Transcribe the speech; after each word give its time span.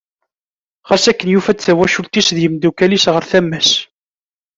Ɣas 0.89 1.05
akken 1.11 1.31
yufa-d 1.31 1.59
tawacult-is 1.61 2.29
d 2.35 2.37
yimddukal-is 2.41 3.05
ɣer 3.13 3.23
tama-s. 3.31 3.71